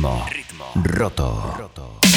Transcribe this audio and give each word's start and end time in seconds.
Ritmo. 0.00 0.24
Ritmo. 0.32 0.64
Roto. 0.96 1.54
Roto. 1.58 2.09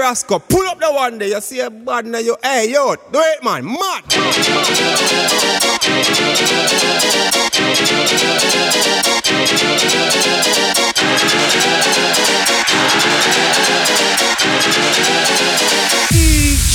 Rasco. 0.00 0.38
Pull 0.38 0.66
up 0.66 0.80
the 0.80 0.90
one 0.90 1.18
day. 1.18 1.28
You 1.28 1.40
see 1.40 1.60
a 1.60 1.70
bad 1.70 2.06
now. 2.06 2.18
You 2.18 2.36
hey 2.42 2.72
yo, 2.72 2.96
do 2.96 3.20
it 3.20 3.44
man. 3.44 3.66
Mad. 3.66 4.04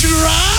drop. 0.00 0.56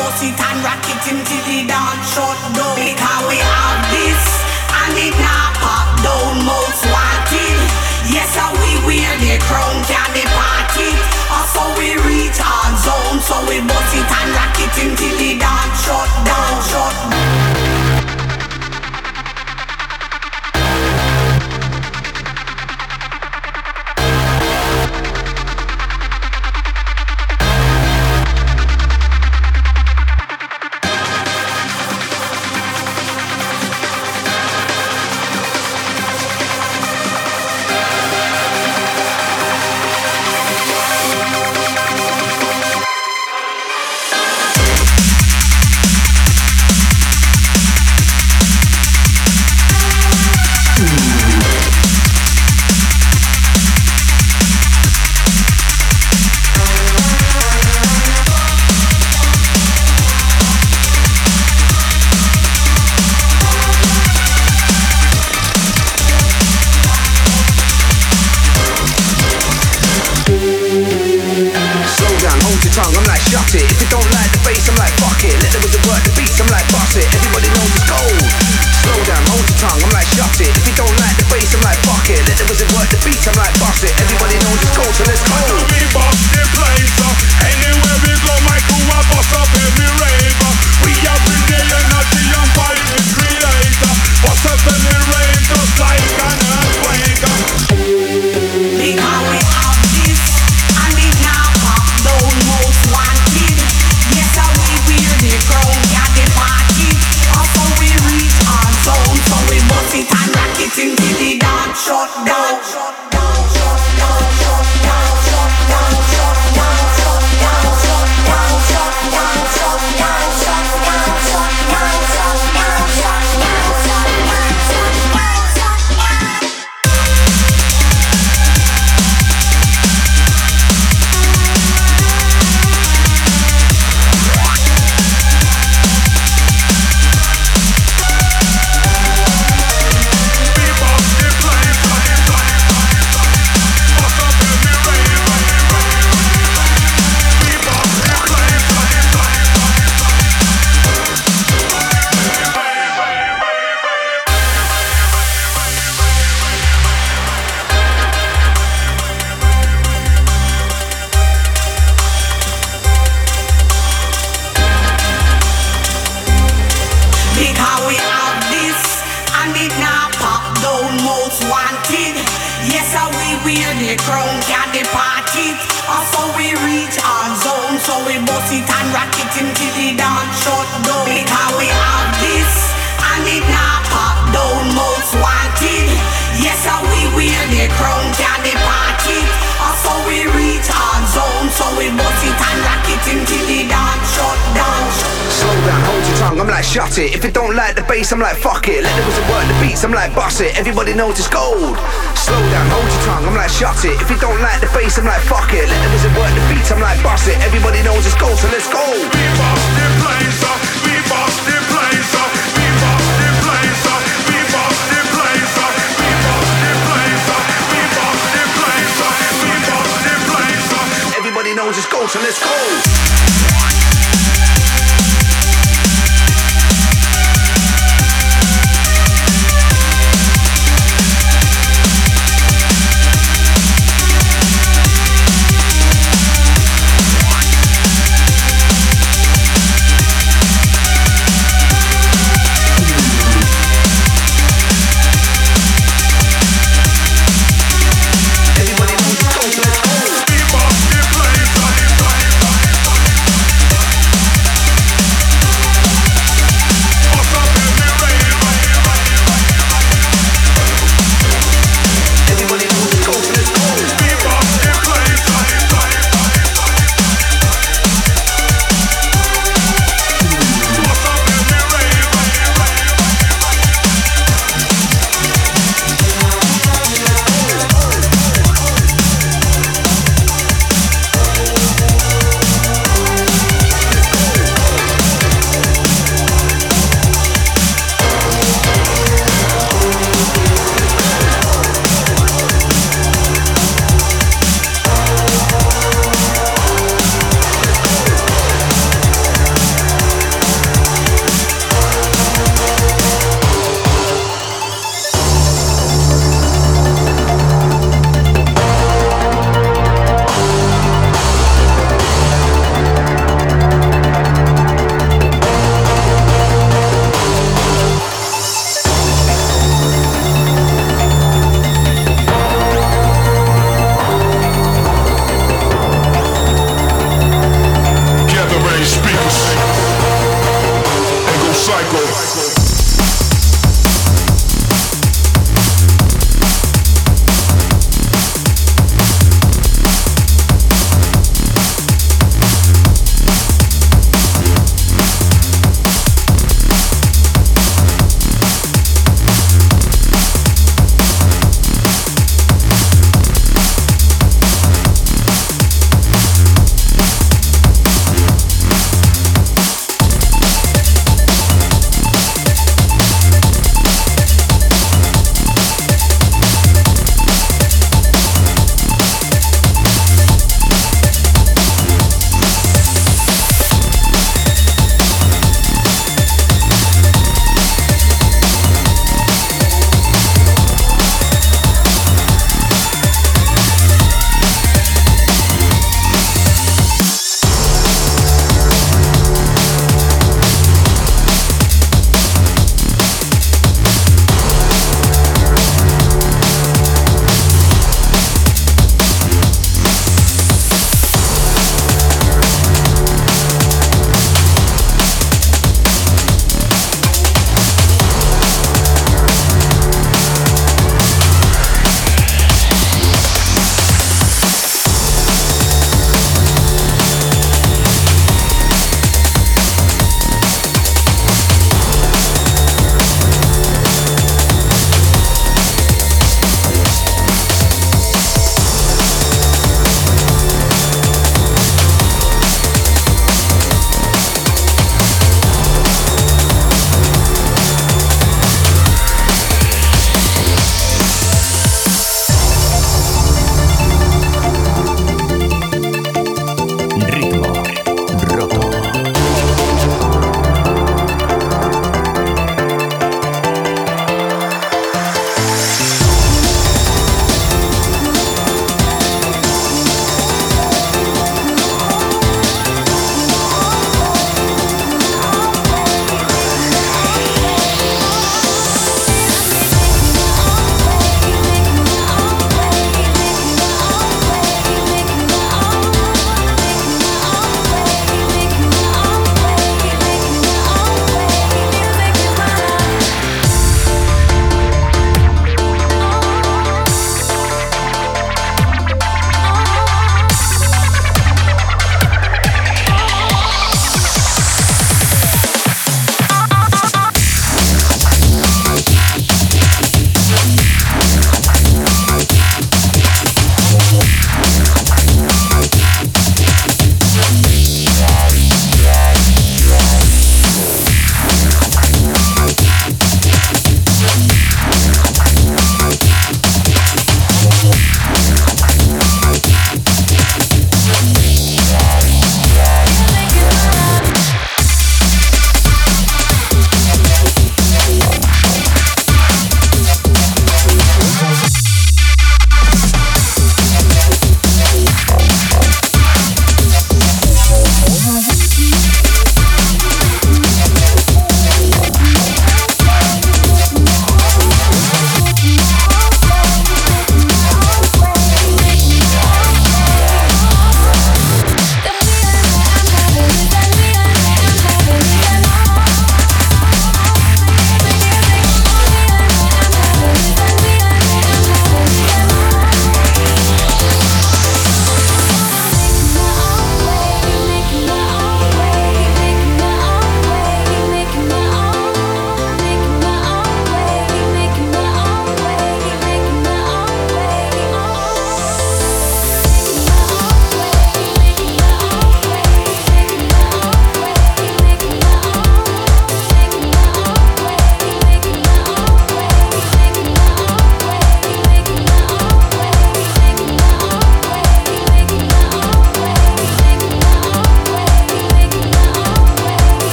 bust 0.00 0.24
it 0.24 0.40
and 0.40 0.58
rock 0.64 0.80
it 0.88 1.04
until 1.12 1.42
the 1.44 1.58
dance 1.68 2.08
shut 2.08 2.38
down. 2.56 2.74
Because 2.80 3.22
we 3.28 3.36
have 3.36 3.80
this 3.92 4.22
and 4.80 4.96
it 4.96 5.16
not 5.20 5.52
pop 5.60 5.88
down, 6.00 6.40
most 6.48 6.82
wanted. 6.88 7.60
Yes, 8.08 8.32
and 8.40 8.56
we 8.56 8.72
wear 8.88 9.12
the 9.20 9.36
crown, 9.44 9.76
can 9.84 10.08
the 10.16 10.24
party. 10.32 10.90
Oh, 11.28 11.44
also 11.44 11.62
we 11.76 12.00
reach 12.08 12.40
our 12.40 12.70
zone, 12.80 13.20
so 13.20 13.36
we 13.44 13.60
bust 13.60 13.92
it 13.92 14.08
and 14.08 14.30
rock 14.32 14.56
it 14.56 14.74
until 14.80 15.14
the 15.20 15.30
dance 15.36 15.76
shut 15.84 16.08
down, 16.24 16.54
shut 16.64 16.96
down. 17.12 17.79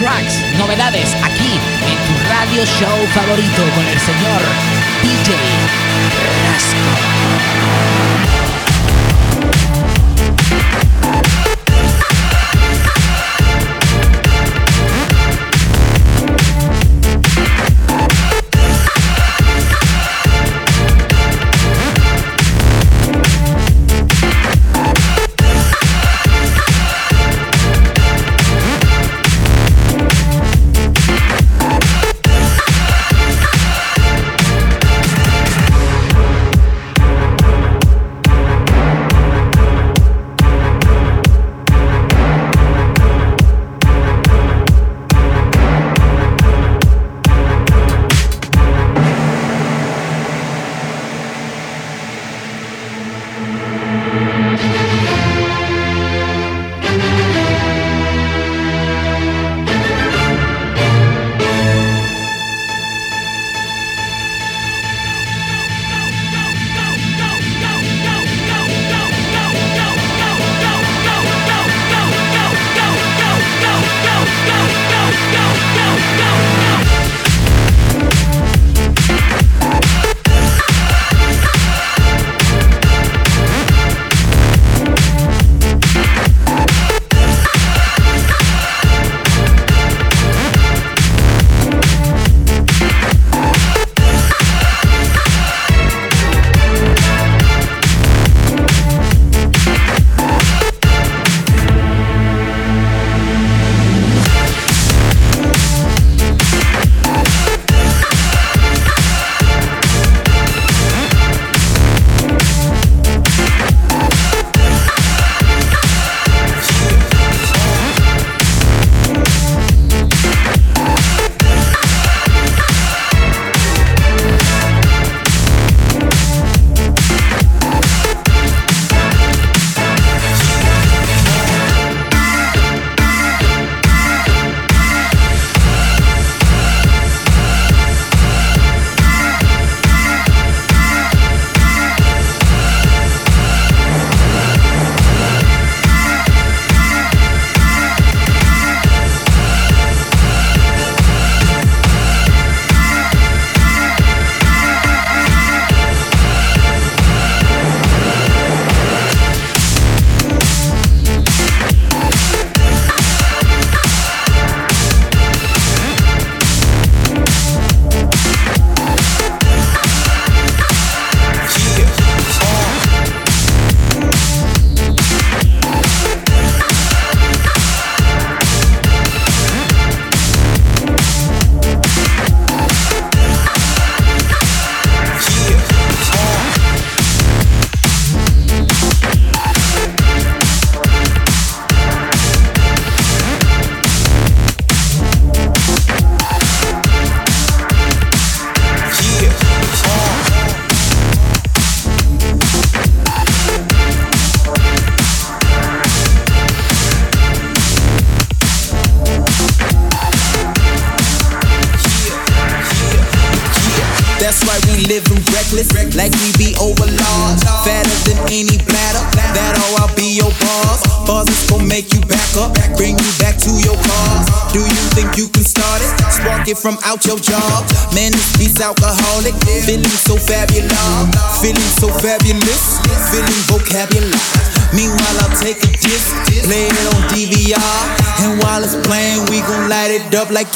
tracks, 0.00 0.40
novedades 0.58 1.14
aquí 1.22 1.60
en 1.84 1.96
tu 2.06 2.14
radio 2.30 2.64
show 2.64 3.06
favorito 3.12 3.62
con 3.74 3.86
el 3.86 4.00
señor 4.00 4.45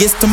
it 0.03 0.25
up 0.25 0.30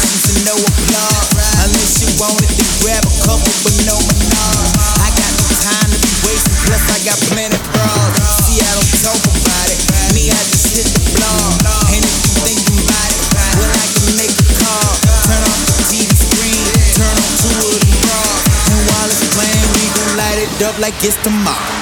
mixing 0.00 0.36
and 0.40 0.48
no 0.48 0.56
applause. 0.56 1.28
Unless 1.64 1.92
you 2.02 2.10
want 2.18 2.40
it, 2.42 2.52
then 2.56 2.70
grab 2.80 3.04
a 3.04 3.14
couple, 3.26 3.52
but 3.62 3.74
no 3.84 3.96
menage. 3.98 4.72
I 5.02 5.08
got 5.12 5.32
no 5.36 5.46
time 5.60 5.88
to 5.92 5.98
be 6.00 6.12
wasting, 6.26 6.56
plus 6.66 6.84
I 6.90 6.98
got 7.04 7.18
plenty 7.30 7.58
bras. 7.72 8.16
See, 8.48 8.58
I 8.62 8.70
don't 8.72 8.92
talk 9.04 9.22
about 9.22 9.68
it, 9.70 9.80
me, 10.16 10.32
I 10.32 10.40
just 10.48 10.66
hit 10.72 10.86
the 10.88 11.02
blog. 11.18 11.92
And 11.92 12.02
if 12.02 12.14
you 12.24 12.32
thinking 12.46 12.78
about 12.82 13.10
it, 13.12 13.20
well, 13.60 13.72
I 13.72 13.86
can 13.92 14.08
make 14.16 14.34
a 14.34 14.46
call. 14.62 14.92
Turn 15.28 15.42
off 15.44 15.60
the 15.68 15.76
TV 15.92 16.10
screen, 16.10 16.64
turn 16.96 17.14
on 17.14 17.30
two 17.38 17.54
of 17.70 17.78
the 17.82 17.92
bras. 18.06 18.40
And 18.72 18.80
while 18.88 19.08
it's 19.10 19.24
playing, 19.36 19.68
we 19.76 19.84
gon' 19.92 20.12
light 20.16 20.38
it 20.40 20.52
up 20.64 20.76
like 20.80 20.96
it's 21.04 21.18
tomorrow. 21.22 21.81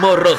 Roto. 0.00 0.38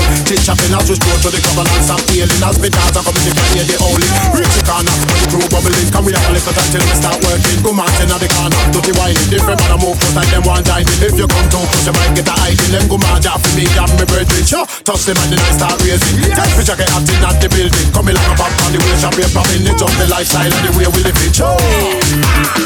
time 0.00 0.24
chit 0.24 0.40
chatting. 0.44 0.72
As 0.72 0.86
we 0.88 0.94
stroll 0.96 1.18
to 1.24 1.28
the 1.30 1.40
and 1.40 1.68
and 1.68 2.02
feeling. 2.08 2.42
As 2.42 2.56
we 2.60 2.68
dance 2.70 2.96
and 2.96 3.04
come 3.04 3.16
in 3.16 3.24
the 3.28 3.32
can 3.36 3.48
hear 3.54 3.66
the 3.68 3.76
only. 3.84 4.08
Reach 4.36 4.54
the 4.56 4.62
corner, 4.64 4.94
the 4.94 5.26
crew 5.28 5.46
bubbling. 5.52 5.88
Come 5.92 6.04
we 6.06 6.12
have 6.16 6.26
a 6.26 6.32
little 6.32 6.54
time 6.54 6.70
till 6.72 6.84
we 6.84 6.94
start 6.96 7.18
working. 7.24 7.58
Go 7.60 7.70
mountain 7.76 8.10
at 8.10 8.20
the 8.20 8.28
corner, 8.30 8.60
dirty 8.72 8.92
whining. 8.96 9.28
Different 9.28 9.58
man 9.60 9.74
a 9.74 9.76
move 9.80 9.96
close 10.00 10.16
like 10.16 10.30
them 10.32 10.44
one 10.48 10.64
dining. 10.64 10.98
If 11.04 11.14
you 11.18 11.26
come 11.28 11.48
too 11.52 11.60
close, 11.60 11.86
you 11.86 11.94
might 11.94 12.12
get 12.16 12.30
a 12.30 12.34
hiding. 12.34 12.72
Them 12.72 12.84
go 12.88 12.96
mad 12.98 13.26
for 13.26 13.52
me 13.56 13.64
and 13.68 13.92
me 13.98 14.04
brethren. 14.08 14.44
Sure, 14.46 14.66
touch 14.86 15.04
them 15.04 15.18
and 15.20 15.30
then 15.34 15.40
I 15.40 15.50
start 15.54 15.76
raising. 15.84 16.20
Take 16.24 16.52
picture 16.56 16.78
get 16.78 16.90
hot 16.90 17.04
in 17.04 17.24
at 17.24 17.36
the 17.40 17.48
building. 17.50 17.88
Coming 17.92 18.16
like 18.16 18.30
a 18.30 18.34
pop 18.38 18.52
on 18.64 18.70
the 18.72 18.78
way, 18.80 18.94
shop 18.98 19.14
here 19.14 19.30
popping. 19.30 19.66
It's 19.66 19.78
just 19.78 19.94
the 19.98 20.06
lifestyle 20.08 20.48
and 20.48 20.64
the 20.64 20.72
way 20.78 20.86
we 20.88 21.00
live 21.04 21.18
it. 21.20 21.38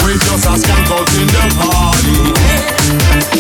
We 0.05 0.13
just 0.21 0.47
a 0.47 0.55
skank 0.59 0.91
out 0.93 1.09
in 1.17 1.27
the 1.27 1.43
party 1.57 2.17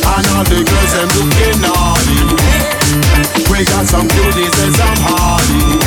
And 0.00 0.26
all 0.32 0.44
the 0.44 0.58
girls 0.64 0.92
them 0.94 1.08
looking 1.12 1.60
naughty 1.60 2.20
We 3.50 3.64
got 3.64 3.86
some 3.94 4.08
cuties 4.08 4.56
and 4.58 4.74
some 4.74 5.00
hardies 5.06 5.78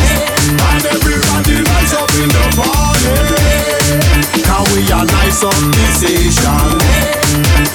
And 0.47 0.83
everybody 0.95 1.59
nice 1.59 1.91
up 1.91 2.07
in 2.15 2.29
the 2.31 2.45
party. 2.55 3.19
Can 4.47 4.63
we 4.71 4.79
a 4.87 5.03
nice 5.03 5.43
up 5.43 5.59
the 5.75 5.85
station 5.91 6.71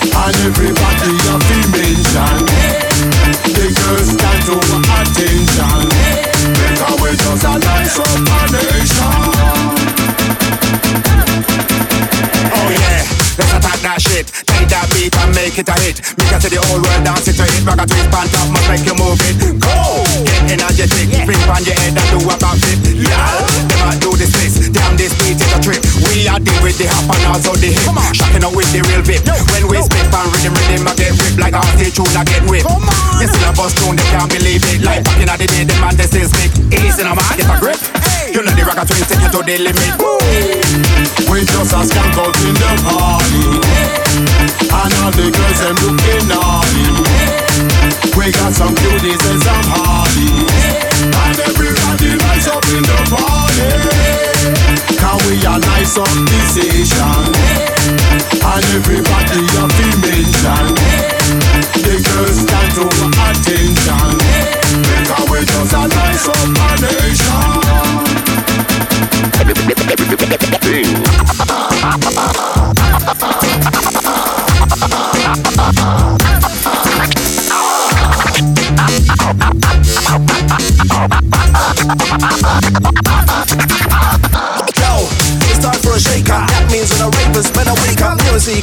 And 0.09 0.37
everybody 0.49 1.13
a 1.29 1.37
mention 1.69 2.39
The 3.45 3.67
girls 3.77 4.09
stand 4.17 4.49
over 4.49 4.81
attention. 4.97 5.85
Because 6.65 6.97
we 7.03 7.11
just 7.13 7.45
a 7.45 7.55
nice 7.61 7.99
up 8.01 8.17
nation. 8.57 9.13
Oh 12.57 12.69
yeah, 12.73 13.05
let's 13.37 13.53
attack 13.53 13.81
that 13.85 13.99
shit. 14.01 14.52
That 14.73 14.89
beat 14.97 15.13
and 15.13 15.37
make 15.37 15.61
it 15.61 15.69
a 15.69 15.77
hit. 15.85 16.01
Make 16.17 16.33
it 16.33 16.41
to 16.41 16.49
the 16.49 16.57
whole 16.65 16.81
world 16.81 17.05
dance 17.05 17.29
it 17.29 17.37
to 17.37 17.45
hit. 17.45 17.61
Rock 17.69 17.77
a 17.77 17.85
twist 17.85 18.09
pan 18.09 18.25
top, 18.33 18.49
must 18.57 18.65
make 18.73 18.89
you 18.89 18.97
move 18.97 19.21
it. 19.21 19.37
Go! 19.61 20.01
Get 20.49 20.57
energetic, 20.57 21.13
flip 21.29 21.45
on 21.45 21.61
your 21.61 21.77
head 21.77 21.93
and 21.93 22.09
do 22.09 22.17
a 22.25 22.35
backflip. 22.41 22.81
Yeah, 22.97 23.93
a 23.93 24.01
do 24.01 24.17
this 24.17 24.33
this. 24.33 24.73
Damn, 24.73 24.97
this 24.97 25.13
beat 25.21 25.37
is 25.37 25.53
a 25.53 25.61
trip. 25.61 25.85
We 26.09 26.25
are 26.25 26.41
deal 26.41 26.57
with 26.65 26.81
the 26.81 26.89
hop 26.89 27.05
and 27.05 27.37
also 27.37 27.53
the 27.61 27.69
hip. 27.69 27.85
Shocking 28.17 28.49
out 28.49 28.57
with 28.57 28.73
the 28.73 28.81
real 28.89 29.05
vip. 29.05 29.21
When 29.53 29.69
we 29.69 29.77
spit 29.85 30.09
and 30.09 30.29
rhythm, 30.33 30.57
rhythm, 30.57 30.89
I 30.89 30.97
get 30.97 31.13
ripped 31.21 31.37
like 31.37 31.53
RT 31.53 31.93
tune, 31.93 32.17
I 32.17 32.25
get 32.25 32.41
whipped. 32.49 32.65
You 33.21 33.29
still 33.29 33.45
a 33.45 33.53
bust 33.53 33.77
tune, 33.77 34.01
they 34.01 34.09
can't 34.09 34.33
believe 34.33 34.65
it. 34.73 34.81
Like 34.81 35.05
back 35.05 35.21
in 35.21 35.29
the 35.29 35.37
day, 35.53 35.69
the 35.69 35.77
man 35.85 36.01
they 36.01 36.09
still 36.09 36.25
speak. 36.33 36.49
Easy 36.81 37.05
now, 37.05 37.13
man, 37.13 37.29
get 37.37 37.45
a 37.45 37.61
grip. 37.61 38.02
You 38.33 38.41
know 38.41 38.49
the 38.57 38.65
rock 38.65 38.81
twins 38.89 39.05
take 39.13 39.21
you 39.21 39.29
to 39.29 39.45
the 39.45 39.61
limit. 39.61 39.93
We 41.29 41.45
just 41.45 41.77
a 41.77 41.85
skank 41.85 42.17
out 42.17 42.33
in 42.49 42.57
the 42.57 42.71
party, 42.81 43.45
and 44.73 44.93
all 45.05 45.13
the 45.13 45.29
girls 45.29 45.61
them 45.61 45.77
looking 45.85 46.33
naughty. 46.33 46.97
We 48.17 48.33
got 48.33 48.57
some 48.57 48.73
cuties 48.73 49.21
and 49.21 49.37
some 49.37 49.67
hotties, 49.69 50.49
and 51.13 51.37
everybody 51.45 52.17
lights 52.25 52.49
up 52.49 52.65
in 52.73 52.81
the 52.81 52.99
party. 53.13 53.69
Can 54.97 55.17
we 55.29 55.37
a 55.45 55.61
nice 55.61 56.01
up 56.01 56.09
this 56.33 56.57
and 58.49 58.65
everybody 58.73 59.45
a 59.61 59.65
mention. 60.01 60.73
The 61.85 62.01
girls 62.01 62.41
stand 62.49 62.81
to 62.81 62.89
attention, 63.29 64.09
because 65.05 65.29
we 65.29 65.45
just 65.45 65.77
a 65.77 65.85
nice 65.85 66.25
up 66.33 66.49
nation 66.81 67.92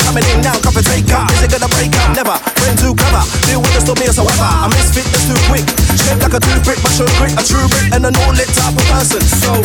coming 0.10 0.26
in 0.34 0.42
now, 0.42 0.58
cup 0.66 0.76
of 0.76 0.86
take. 0.86 1.06
Is 1.06 1.44
it 1.46 1.52
gonna 1.54 1.70
break 1.70 1.94
up? 1.94 2.10
Never. 2.18 2.36
Friend 2.58 2.78
too 2.78 2.94
clever. 2.98 3.24
Deal 3.46 3.62
with 3.62 3.74
the 3.78 3.82
stop 3.82 3.98
me 4.00 4.06
as 4.10 4.18
however. 4.18 4.42
I 4.42 4.68
misfit 4.74 5.06
that's 5.14 5.30
too 5.30 5.38
quick. 5.46 5.66
Shaped 6.02 6.22
like 6.26 6.34
a 6.34 6.42
toothpick, 6.42 6.80
but 6.82 6.92
show 6.98 7.10
grit, 7.22 7.38
a 7.38 7.44
true 7.46 7.68
brick, 7.70 7.94
and 7.94 8.06
an 8.06 8.16
all 8.26 8.34
lit 8.34 8.50
type 8.58 8.74
of 8.74 8.86
person. 8.90 9.22
So 9.22 9.59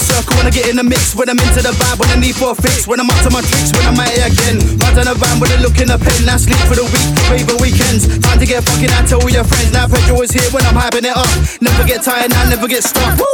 a 0.00 0.02
circle 0.02 0.32
when 0.40 0.48
I 0.48 0.52
get 0.52 0.72
in 0.72 0.76
the 0.80 0.86
mix. 0.86 1.12
When 1.12 1.28
I'm 1.28 1.36
into 1.36 1.60
the 1.60 1.76
vibe, 1.76 2.00
when 2.00 2.08
I 2.08 2.16
need 2.16 2.34
for 2.34 2.52
a 2.52 2.56
fix. 2.56 2.88
When 2.88 2.98
I'm 2.98 3.10
up 3.12 3.20
to 3.28 3.30
my 3.30 3.44
tricks, 3.44 3.76
when 3.76 3.84
I'm 3.84 4.00
at 4.00 4.16
it 4.16 4.24
again. 4.32 4.56
Mad 4.80 4.96
on 4.96 5.04
the 5.04 5.14
van 5.14 5.36
with 5.36 5.52
a 5.52 5.60
look 5.60 5.76
in 5.76 5.92
the 5.92 6.00
pen. 6.00 6.24
Now 6.24 6.40
sleep 6.40 6.60
for 6.64 6.74
the 6.74 6.88
week, 6.88 7.08
rave 7.28 7.44
weekends. 7.60 8.08
Time 8.24 8.40
to 8.40 8.46
get 8.48 8.64
fucking 8.64 8.88
out 8.96 9.04
to 9.12 9.20
all 9.20 9.28
your 9.28 9.44
friends. 9.44 9.76
Now 9.76 9.86
petrol 9.86 10.24
is 10.24 10.32
here 10.32 10.48
when 10.56 10.64
I'm 10.64 10.76
hyping 10.76 11.04
it 11.04 11.12
up. 11.12 11.28
Never 11.60 11.84
get 11.84 12.00
tired, 12.00 12.32
now 12.32 12.48
never 12.48 12.66
get 12.66 12.82
stuck. 12.82 13.20
Woo! 13.20 13.28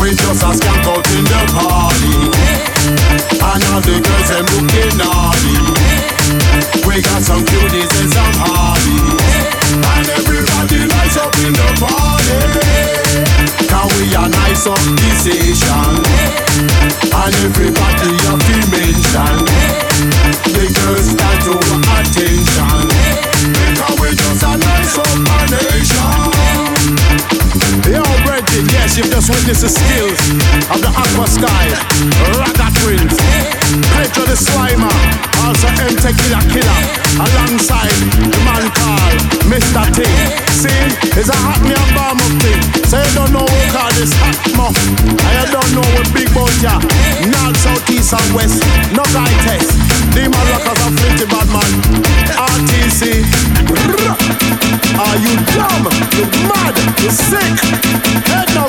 We 0.00 0.16
just 0.16 0.42
a 0.42 0.50
skank 0.56 0.86
out 0.88 1.04
in 1.12 1.24
the 1.28 1.40
party 1.52 2.16
And 3.38 3.62
all 3.70 3.80
the 3.82 3.96
girls 4.02 4.28
them 4.30 4.46
looking 4.50 4.96
naughty 4.98 5.58
We 6.86 7.02
got 7.02 7.22
some 7.22 7.44
cuties 7.44 7.92
and 8.00 8.10
some 8.10 8.34
hardies 8.40 8.81
a 14.66 14.74
decision. 14.96 15.96
And 17.12 17.34
everybody 17.44 18.10
a 18.22 18.38
be 18.38 18.58
mention 18.70 19.91
you've 28.96 29.08
just 29.08 29.30
witnessed 29.30 29.62
the 29.62 29.72
skills 29.72 30.20
of 30.68 30.78
the 30.84 30.92
Aqua 30.92 31.24
Sky, 31.24 31.64
Ragga 32.36 32.68
Twins, 32.82 33.16
Pedro 33.96 34.28
the 34.28 34.36
Slimer, 34.36 34.92
also 35.40 35.68
M 35.80 35.96
Tequila 35.96 36.40
Killer, 36.52 36.80
alongside 37.16 37.94
the 38.20 38.40
man 38.44 38.68
called 38.76 39.20
Mr. 39.48 39.80
T. 39.96 40.04
See, 40.52 40.82
it's 41.16 41.32
a 41.32 41.38
hot 41.40 41.62
me 41.64 41.72
and 41.72 41.92
bomb 41.96 42.20
up 42.20 42.34
thing. 42.44 42.60
So 42.84 43.00
you 43.00 43.10
don't 43.16 43.32
know 43.32 43.46
who 43.48 43.60
call 43.72 43.88
this 43.96 44.12
hot 44.20 44.36
muff, 44.60 44.76
and 44.76 45.34
you 45.40 45.46
don't 45.48 45.72
know 45.72 45.86
what 45.96 46.08
big 46.12 46.28
boat 46.36 46.52
ya. 46.60 46.76
North, 47.32 47.56
south, 47.64 47.88
east, 47.88 48.12
and 48.12 48.28
west, 48.36 48.60
no 48.92 49.04
guy 49.16 49.30
test. 49.48 49.72
Demon 50.12 50.36
rockers 50.52 50.80
and 50.84 50.94
flinty 51.00 51.26
bad 51.32 51.48
man. 51.48 51.72
RTC. 52.36 53.24
Are 54.92 55.16
you 55.16 55.32
dumb? 55.56 55.88
You 56.12 56.28
mad? 56.44 56.76
You 57.00 57.10
sick? 57.10 57.56
Head 58.28 58.48
no 58.54 58.68